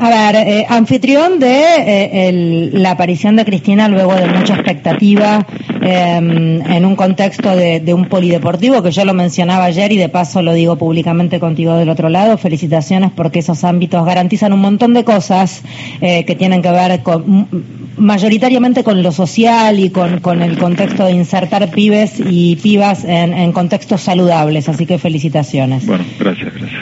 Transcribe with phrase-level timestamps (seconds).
[0.00, 5.44] A ver, eh, anfitrión de eh, la aparición de Cristina luego de mucha expectativa
[5.80, 10.40] em, en un contexto de, un polideportivo que yo lo mencionaba ayer y de paso
[10.40, 12.38] lo digo públicamente contigo del otro lado.
[12.38, 15.62] Felicitaciones porque esos ámbitos garantizan un montón de cosas
[16.00, 17.48] eh, que tienen que ver con
[17.96, 24.02] mayoritariamente con lo social y con, el contexto de insertar pibes y pibas en, contextos
[24.02, 24.68] saludables.
[24.68, 25.84] Así que felicitaciones.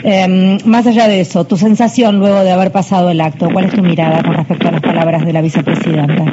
[0.09, 3.49] Em, más allá de eso, tu sensación luego de haber pasado el acto?
[3.51, 6.23] ¿Cuál es tu mirada con respecto a las palabras de la vicepresidenta?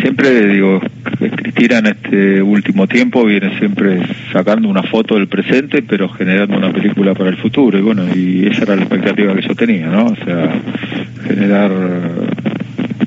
[0.00, 0.80] siempre digo,
[1.36, 4.00] Cristina en este último tiempo viene siempre
[4.32, 7.78] sacando una foto del presente, pero generando una película para el futuro.
[7.78, 10.06] Y bueno, y esa era la expectativa que yo tenía, ¿no?
[10.06, 10.60] O sea,
[11.26, 11.70] generar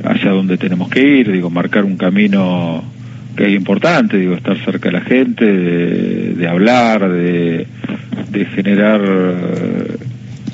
[0.04, 2.84] hacia dónde tenemos que ir, digo, marcar un camino
[3.38, 7.68] que es importante, digo, estar cerca de la gente, de, hablar, de,
[8.30, 9.02] de generar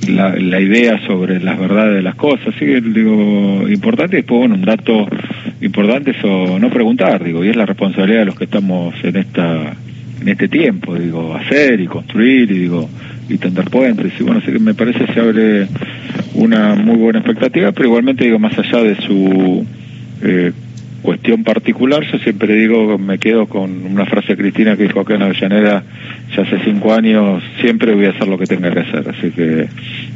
[0.08, 5.08] la, idea sobre las verdades de las cosas, que digo, importante, después bueno, un dato
[5.62, 9.74] importante es no preguntar, digo, y es la responsabilidad de los que estamos en esta
[10.22, 12.90] en este tiempo, digo, hacer y construir y digo
[13.30, 14.14] y tender puentes.
[14.20, 15.68] Y bueno, así que me parece se abre
[16.34, 19.66] una muy buena expectativa, pero igualmente digo más allá de su
[20.22, 20.52] eh,
[21.04, 25.16] cuestión particular, yo siempre digo, me quedo con una frase de Cristina que dijo acá
[25.16, 25.84] en Avellaneda,
[26.36, 29.08] ya hace cinco años, siempre voy a hacer lo que tenga que hacer.
[29.10, 29.68] Así que,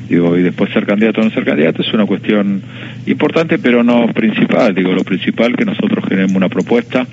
[0.10, 2.64] digo, y después ser candidato o no ser candidato es una cuestión
[3.06, 4.74] importante, pero no principal.
[4.74, 7.06] Digo, lo principal que nosotros generemos una propuesta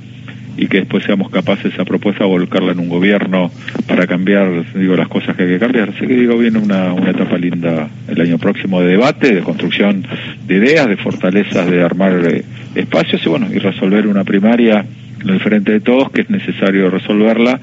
[0.57, 3.51] y que después seamos capaces esa propuesta volcarla en un gobierno
[3.89, 7.11] para cambiar digo las cosas que hay que cambiar así que digo viene una, una
[7.11, 10.07] etapa linda el año próximo de debate de construcción
[10.47, 14.85] de ideas de fortalezas de armar eh, espacios y bueno y resolver una primaria
[15.25, 17.61] lo diferente de todos que es necesario resolverla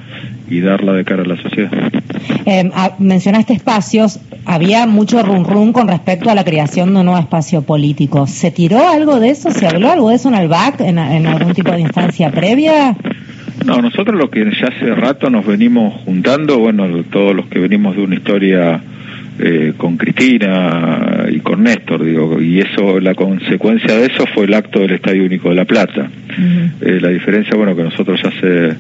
[0.50, 1.72] y darla de cara a la sociedad.
[2.46, 7.20] Eh, mencionaste espacios, había mucho rum rum con respecto a la creación de un nuevo
[7.20, 8.28] espacio político.
[8.28, 9.52] ¿Se tiró algo de eso?
[9.52, 12.96] ¿Se habló algo de eso en el BAC, en, algún tipo de instancia previa?
[13.66, 17.96] No, nosotros lo que ya hace rato nos venimos juntando, bueno, todos los que venimos
[17.96, 18.82] de una historia
[19.40, 24.54] eh, con Cristina y con Néstor, digo, y eso, la consecuencia de eso fue el
[24.54, 26.10] acto del Estadio Único de La Plata.
[26.82, 28.76] Eh, la diferencia, bueno, que nosotros ya hace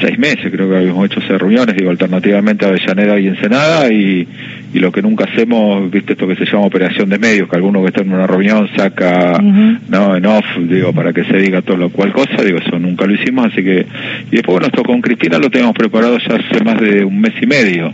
[0.00, 4.26] seis meses, creo que habíamos hecho seis reuniones, digo, alternativamente a Avellaneda y Ensenada, y,
[4.72, 7.82] y lo que nunca hacemos, viste, esto que se llama operación de medios, que alguno
[7.82, 11.76] que está en una reunión saca, no, en off, digo, para que se diga todo
[11.76, 13.86] lo cual cosa, digo, eso nunca lo hicimos, así que,
[14.30, 17.34] y después, bueno, esto con Cristina lo tenemos preparado ya hace más de un mes
[17.40, 17.92] y medio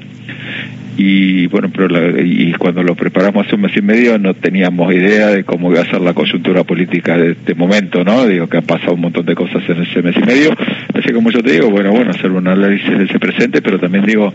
[1.00, 5.28] y bueno, pero y cuando lo preparamos hace un mes y medio no teníamos idea
[5.28, 8.26] de cómo iba a ser la coyuntura política de este momento, ¿no?
[8.26, 10.50] Digo que ha pasado un montón de cosas en ese mes y medio,
[10.92, 14.06] así como yo te digo, bueno, bueno, hacer un análisis de ese presente, pero también
[14.06, 14.34] digo,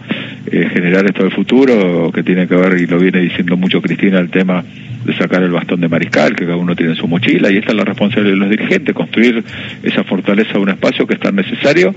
[0.49, 4.19] eh, generar esto del futuro, que tiene que ver, y lo viene diciendo mucho Cristina,
[4.19, 4.63] el tema
[5.03, 7.77] de sacar el bastón de mariscal, que cada uno tiene su mochila, y esta es
[7.77, 9.43] la responsabilidad de los dirigentes, construir
[9.83, 11.93] esa fortaleza un espacio que es tan necesario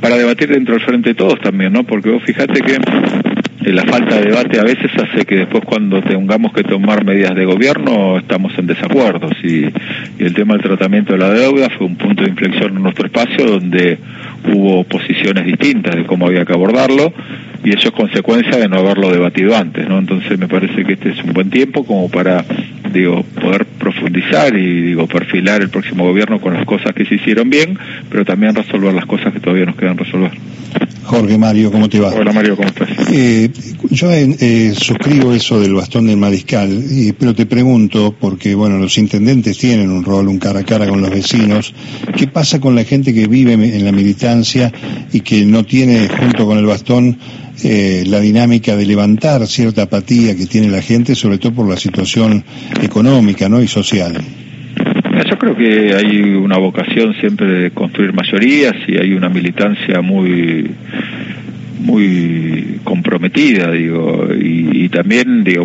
[0.00, 1.84] para debatir dentro del frente de todos también, ¿no?
[1.84, 2.76] Porque vos fíjate que
[3.70, 7.44] la falta de debate a veces hace que después cuando tengamos que tomar medidas de
[7.44, 9.66] gobierno estamos en desacuerdos y,
[10.18, 13.44] el tema del tratamiento de la deuda fue un punto de inflexión en nuestro espacio
[13.44, 13.98] donde
[14.52, 17.12] hubo posiciones distintas de cómo había que abordarlo
[17.64, 19.98] y eso es consecuencia de no haberlo debatido antes, ¿no?
[19.98, 22.44] Entonces me parece que este es un buen tiempo como para
[22.92, 27.50] digo poder profundizar y digo perfilar el próximo gobierno con las cosas que se hicieron
[27.50, 27.78] bien,
[28.10, 30.32] pero también resolver las cosas que todavía nos quedan resolver.
[31.04, 32.10] Jorge Mario, ¿cómo te va?
[32.10, 32.88] Hola Mario, ¿cómo estás?
[33.10, 33.50] Eh,
[33.90, 36.82] yo eh, suscribo eso del bastón del mariscal,
[37.18, 41.00] pero te pregunto, porque bueno, los intendentes tienen un rol, un cara a cara con
[41.00, 41.74] los vecinos,
[42.16, 44.72] ¿qué pasa con la gente que vive en la militancia
[45.12, 47.18] y que no tiene junto con el bastón
[47.64, 51.76] eh, la dinámica de levantar cierta apatía que tiene la gente, sobre todo por la
[51.76, 52.44] situación
[52.80, 53.62] económica ¿no?
[53.62, 54.14] y social?
[55.28, 60.70] Yo creo que hay una vocación siempre de construir mayorías y hay una militancia muy
[61.82, 65.64] muy comprometida, digo, y, también digo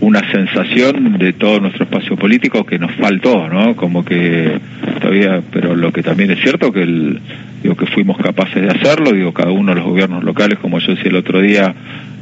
[0.00, 3.76] una sensación de todo nuestro espacio político que nos faltó, ¿no?
[3.76, 4.58] Como que
[5.00, 7.20] todavía, pero lo que también es cierto que el,
[7.62, 10.94] digo que fuimos capaces de hacerlo, digo cada uno de los gobiernos locales, como yo
[10.94, 11.72] decía el otro día,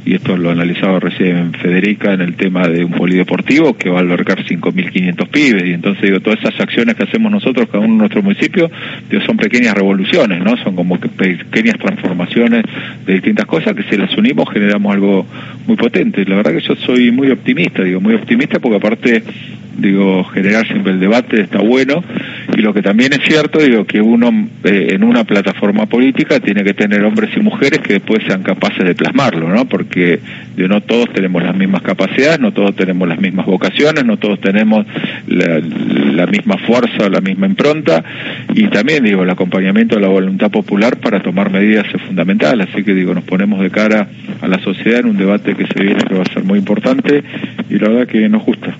[0.03, 4.01] y esto lo analizaba recién Federica en el tema de un polideportivo que va a
[4.01, 7.97] albergar 5.500 pibes y entonces digo todas esas acciones que hacemos nosotros cada uno en
[7.99, 8.71] nuestro municipio
[9.09, 12.63] digo, son pequeñas revoluciones no son como que pequeñas transformaciones
[13.05, 15.25] de distintas cosas que si las unimos generamos algo
[15.67, 16.25] muy potente.
[16.25, 19.23] La verdad que yo soy muy optimista digo muy optimista porque aparte
[19.77, 22.03] digo generar siempre el debate está bueno
[22.55, 24.29] Y lo que también es cierto, digo, que uno
[24.63, 28.83] eh, en una plataforma política tiene que tener hombres y mujeres que después sean capaces
[28.83, 29.65] de plasmarlo, ¿no?
[29.65, 30.19] Porque
[30.55, 34.39] digo, no todos tenemos las mismas capacidades, no todos tenemos las mismas vocaciones, no todos
[34.39, 34.85] tenemos
[35.27, 38.03] la, misma fuerza, la misma impronta,
[38.53, 42.83] y también, digo, el acompañamiento de la voluntad popular para tomar medidas es fundamental, así
[42.83, 44.07] que, digo, nos ponemos de cara
[44.41, 47.23] a la sociedad en un debate que se viene que va a ser muy importante,
[47.69, 48.75] y la verdad que nos gusta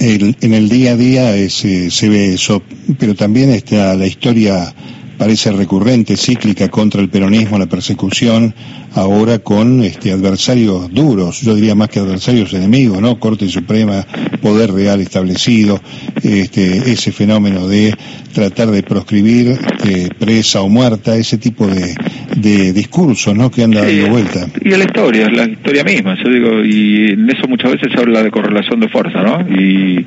[0.00, 2.62] en el día a día eh, se ve eso,
[2.98, 4.74] pero también está la historia
[5.20, 8.54] parece recurrente, cíclica contra el peronismo, la persecución,
[8.94, 13.20] ahora con este, adversarios duros, yo diría más que adversarios enemigos, ¿no?
[13.20, 14.06] Corte Suprema,
[14.40, 15.78] poder real establecido,
[16.22, 17.94] este, ese fenómeno de
[18.34, 21.94] tratar de proscribir eh, presa o muerta, ese tipo de,
[22.36, 23.50] de discursos, ¿no?
[23.50, 24.46] Que han dado vuelta.
[24.60, 28.22] Y la historia, la historia misma, yo digo, y en eso muchas veces se habla
[28.22, 29.46] de correlación de fuerza, ¿no?
[29.56, 30.04] Y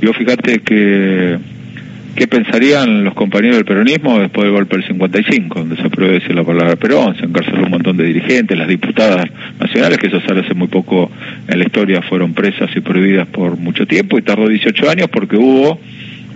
[0.00, 1.38] yo fíjate que
[2.16, 6.34] ¿Qué pensarían los compañeros del peronismo después del golpe del 55, donde se apruebe decir
[6.34, 9.26] la palabra Perón, se encarceló un montón de dirigentes, las diputadas
[9.60, 11.10] nacionales, que eso sale hace muy poco
[11.46, 15.36] en la historia, fueron presas y prohibidas por mucho tiempo, y tardó 18 años porque
[15.36, 15.78] hubo,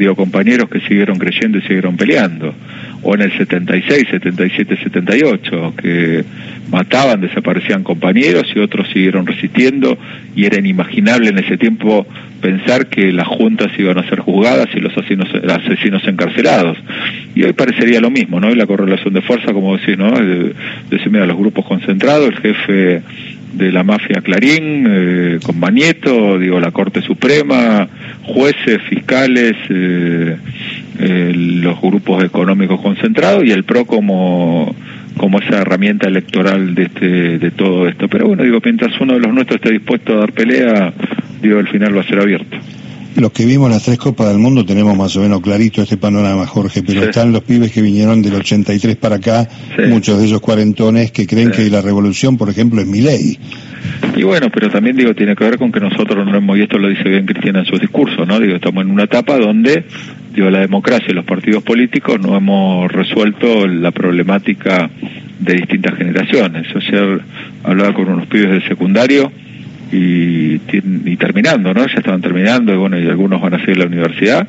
[0.00, 2.54] digo, compañeros que siguieron creyendo y siguieron peleando
[3.02, 6.24] o en el 76, 77, 78, que
[6.70, 9.98] mataban, desaparecían compañeros y otros siguieron resistiendo
[10.34, 12.06] y era inimaginable en ese tiempo
[12.40, 16.78] pensar que las juntas iban a ser juzgadas y los asesinos, asesinos encarcelados.
[17.34, 18.50] Y hoy parecería lo mismo, ¿no?
[18.50, 20.10] Y la correlación de fuerza, como decís, ¿no?
[20.10, 23.02] Decir, mira, los grupos concentrados, el jefe
[23.52, 27.88] de la mafia Clarín, eh, con Manieto, digo, la Corte Suprema,
[28.32, 30.36] jueces, fiscales, eh,
[30.98, 34.74] eh, los grupos económicos concentrados y el PRO como
[35.16, 38.08] como esa herramienta electoral de este de todo esto.
[38.08, 40.92] Pero bueno, digo, mientras uno de los nuestros esté dispuesto a dar pelea,
[41.42, 42.56] digo, el final va a ser abierto.
[43.16, 46.46] Los que vimos las tres Copas del Mundo tenemos más o menos clarito este panorama,
[46.46, 49.48] Jorge, pero están los pibes que vinieron del 83 para acá,
[49.88, 53.36] muchos de esos cuarentones que creen que la revolución, por ejemplo, es mi ley.
[54.16, 56.78] Y bueno, pero también digo, tiene que ver con que nosotros no hemos, y esto
[56.78, 58.38] lo dice bien Cristina en sus discursos, ¿no?
[58.40, 59.84] Digo, estamos en una etapa donde,
[60.34, 64.90] digo, la democracia y los partidos políticos no hemos resuelto la problemática
[65.38, 66.66] de distintas generaciones.
[66.74, 67.20] Ayer
[67.64, 69.30] hablaba con unos pibes del secundario
[69.92, 71.86] y, y terminando, ¿no?
[71.86, 74.46] Ya estaban terminando y bueno, y algunos van a seguir la universidad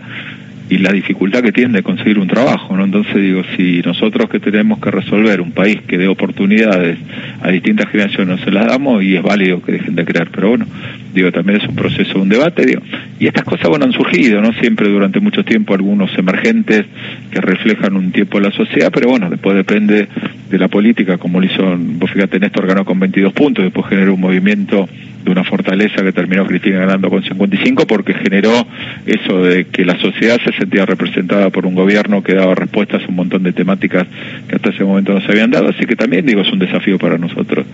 [0.72, 2.86] y la dificultad que tienen de conseguir un trabajo, ¿no?
[2.86, 6.98] Entonces digo, si nosotros que tenemos que resolver un país que dé oportunidades
[7.42, 10.48] a distintas generaciones no se las damos y es válido que dejen de creer, pero
[10.48, 10.66] bueno,
[11.14, 12.82] digo, también es un proceso, un debate, digo,
[13.20, 14.54] y estas cosas, bueno, han surgido, ¿no?
[14.54, 16.86] Siempre durante mucho tiempo algunos emergentes
[17.30, 20.08] que reflejan un tiempo de la sociedad, pero bueno, después depende
[20.50, 24.14] de la política, como lo hizo, vos fíjate, Néstor ganó con 22 puntos, después generó
[24.14, 24.88] un movimiento
[25.24, 28.66] de una fortaleza que terminó Cristina ganando con 55 porque generó
[29.06, 33.08] eso de que la sociedad se sentía representada por un gobierno que daba respuestas a
[33.08, 34.08] un montón de temáticas
[34.48, 36.98] que hasta ese momento no se habían dado, así que también digo es un desafío
[36.98, 37.66] para nosotros.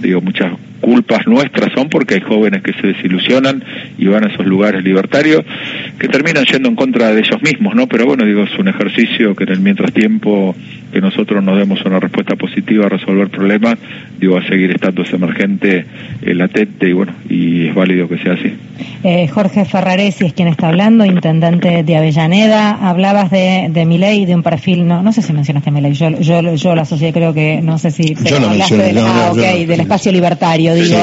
[0.00, 3.64] Digo, muchas culpas nuestras son porque hay jóvenes que se desilusionan
[3.98, 5.42] y van a esos lugares libertarios
[5.98, 7.86] que terminan yendo en contra de ellos mismos, ¿no?
[7.86, 10.54] Pero bueno, digo, es un ejercicio que en el mientras tiempo
[10.92, 13.78] que nosotros nos demos una respuesta positiva a resolver problemas,
[14.20, 15.86] digo, a seguir estando ese emergente
[16.20, 18.52] eh, latente y bueno, y es válido que sea así.
[19.04, 22.88] Eh, Jorge Ferraresi es quien está hablando, intendente de Avellaneda.
[22.88, 26.10] Hablabas de, de Miley, de un perfil, no no sé si mencionaste a Milei, yo,
[26.20, 28.14] yo, yo la asocié, creo que, no sé si...
[28.14, 30.98] Yo lo mencioné, ah, ok, del espacio libertario, digo.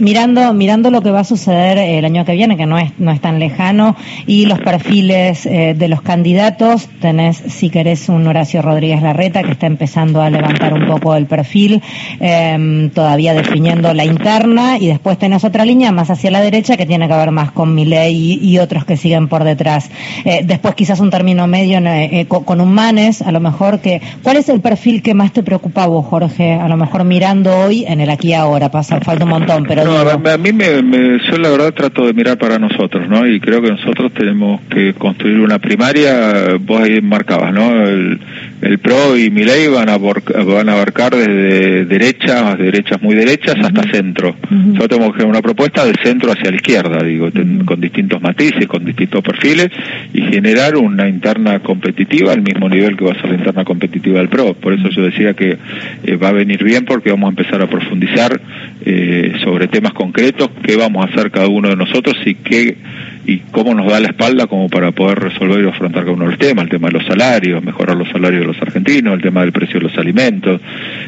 [0.00, 3.10] mirando, mirando lo que va a suceder el año que viene, que no es, no
[3.10, 3.96] es tan lejano,
[4.26, 9.52] y los perfiles eh, de los candidatos, tenés, si querés, un Horacio Rodríguez Larreta, que
[9.52, 11.80] está empezando a levantar un poco el perfil,
[12.20, 16.84] em, todavía definiendo la interna, y después tenés otra línea más hacia la derecha que
[16.84, 19.88] tiene que ver más con Milei y, y otros que siguen por detrás.
[20.24, 24.02] Eh, después quizás un término medio eh, con, un Manes, a lo mejor que...
[24.24, 26.54] ¿Cuál es el perfil que más te preocupa vos, Jorge?
[26.54, 29.84] A lo mejor mirando hoy en el aquí ahora, pasa, falta un montón, pero...
[29.84, 33.24] No, a mí me, me, yo la verdad trato de mirar para nosotros, ¿no?
[33.24, 37.80] Y creo que nosotros tenemos que construir una primaria, vos ahí marcabas, ¿no?
[37.86, 38.18] El,
[38.64, 43.82] el PRO y Milei van a, van a abarcar desde derechas, derechas muy derechas, hasta
[43.92, 44.34] centro.
[44.48, 47.28] Nosotros tenemos que una propuesta del centro hacia la izquierda, digo,
[47.66, 49.68] con distintos matices, con distintos perfiles,
[50.14, 54.18] y generar una interna competitiva al mismo nivel que va a ser la interna competitiva
[54.18, 54.54] del PRO.
[54.54, 55.58] Por eso yo decía que
[56.04, 58.40] eh, va a venir bien porque vamos a empezar a profundizar
[58.86, 62.78] eh, sobre temas concretos, qué vamos a hacer cada uno de nosotros y qué
[63.26, 66.30] y cómo nos da la espalda como para poder resolver y afrontar cada uno de
[66.32, 69.40] los temas, el tema de los salarios, mejorar los salarios de los argentinos, el tema
[69.40, 70.60] del precio de los alimentos,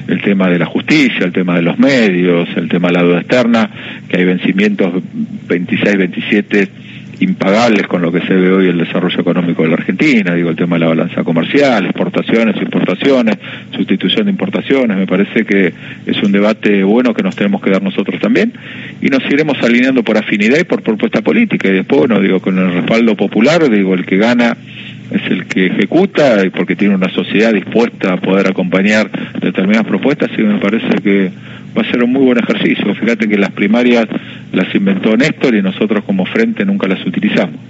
[0.09, 3.21] el tema de la justicia, el tema de los medios, el tema de la deuda
[3.21, 3.71] externa,
[4.09, 5.03] que hay vencimientos
[5.49, 6.69] 26, 27
[7.21, 10.57] impagables con lo que se ve hoy el desarrollo económico de la Argentina, digo, el
[10.57, 13.37] tema de la balanza comercial, exportaciones, importaciones,
[13.75, 15.73] sustitución de importaciones, me parece que
[16.07, 18.53] es un debate bueno que nos tenemos que dar nosotros también
[19.01, 22.59] y nos iremos alineando por afinidad y por propuesta política y después, bueno, digo, con
[22.59, 24.57] el respaldo popular, digo, el que gana
[25.11, 29.11] es el que ejecuta y porque tiene una sociedad dispuesta a poder acompañar
[29.41, 31.31] determinadas propuestas y me parece que
[31.77, 32.95] va a ser un muy buen ejercicio.
[32.95, 34.07] Fíjate que las primarias
[34.53, 37.61] las inventó Néstor y nosotros como frente nunca las utilizamos.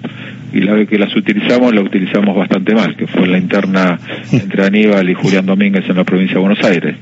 [0.52, 3.98] Y la vez que las utilizamos, la utilizamos bastante mal, que fue la interna
[4.32, 6.94] entre Aníbal y Julián Domínguez en la provincia de Buenos Aires.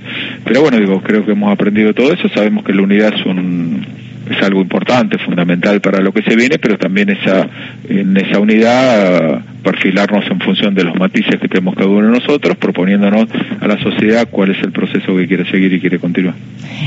[0.45, 3.87] Pero bueno, digo, creo que hemos aprendido todo eso, sabemos que la unidad es un
[4.29, 7.47] es algo importante, fundamental para lo que se viene, pero también esa,
[7.87, 12.57] en esa unidad perfilarnos en función de los matices que tenemos cada uno de nosotros,
[12.57, 13.27] proponiéndonos
[13.61, 16.35] a la sociedad cuál es el proceso que quiere seguir y quiere continuar.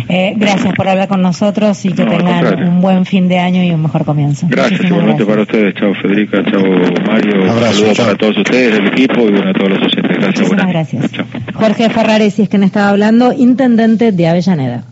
[0.08, 3.72] Eh, gracias por hablar con nosotros y que tengan un buen fin de año y
[3.72, 4.48] un mejor comienzo.
[4.50, 5.74] Gracias, igualmente para ustedes.
[5.76, 6.64] Chao Federica, chao
[7.06, 7.48] Mario.
[7.48, 10.18] Saludos para todos ustedes, el equipo y bueno, a todos los oyentes.
[10.18, 10.40] Gracias.
[10.40, 11.12] Muchísimas gracias.
[11.54, 14.84] Jorge Ferrari, si es me estaba hablando, intendente de Avellaneda.